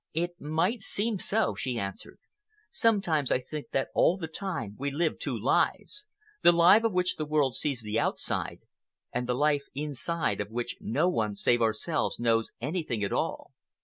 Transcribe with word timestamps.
"It 0.15 0.41
might 0.41 0.81
seem 0.81 1.19
so," 1.19 1.53
she 1.53 1.77
answered. 1.77 2.17
"Sometimes 2.71 3.31
I 3.31 3.39
think 3.39 3.67
that 3.69 3.89
all 3.93 4.17
the 4.17 4.27
time 4.27 4.75
we 4.79 4.89
live 4.89 5.19
two 5.19 5.37
lives,—the 5.37 6.51
life 6.51 6.83
of 6.83 6.91
which 6.91 7.17
the 7.17 7.25
world 7.27 7.55
sees 7.55 7.83
the 7.83 7.99
outside, 7.99 8.61
and 9.13 9.27
the 9.27 9.35
life 9.35 9.65
inside 9.75 10.41
of 10.41 10.49
which 10.49 10.77
no 10.81 11.07
one 11.07 11.35
save 11.35 11.61
ourselves 11.61 12.19
knows 12.19 12.51
anything 12.59 13.03
at 13.03 13.13
all. 13.13 13.51